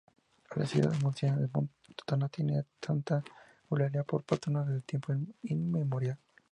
[0.55, 1.47] La ciudad murciana de
[1.95, 3.23] Totana tiene a Santa
[3.69, 6.17] Eulalia por patrona desde tiempo inmemorial.